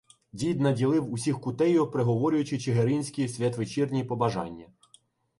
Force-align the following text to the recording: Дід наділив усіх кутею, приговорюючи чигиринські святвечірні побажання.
Дід 0.33 0.61
наділив 0.61 1.11
усіх 1.13 1.39
кутею, 1.39 1.87
приговорюючи 1.91 2.59
чигиринські 2.59 3.27
святвечірні 3.27 4.03
побажання. 4.03 4.67